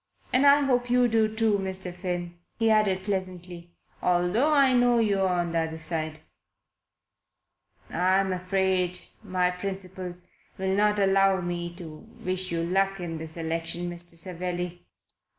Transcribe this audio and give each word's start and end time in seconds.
And 0.33 0.47
I 0.47 0.61
hope 0.61 0.89
you 0.89 1.07
do 1.07 1.27
too, 1.31 1.59
Mr. 1.59 1.93
Finn," 1.93 2.35
he 2.57 2.71
added 2.71 3.03
pleasantly 3.03 3.69
"although 4.01 4.51
I 4.51 4.73
know 4.73 4.97
you're 4.97 5.29
on 5.29 5.51
the 5.51 5.59
other 5.59 5.77
side." 5.77 6.17
"I'm 7.91 8.33
afraid 8.33 8.97
my 9.23 9.51
principles 9.51 10.27
will 10.57 10.75
not 10.75 10.97
allow 10.97 11.39
me 11.41 11.71
to 11.75 11.87
wish 12.25 12.51
you 12.51 12.63
luck 12.63 12.99
in 12.99 13.19
this 13.19 13.37
election, 13.37 13.91
Mr. 13.91 14.15
Savelli." 14.15 14.87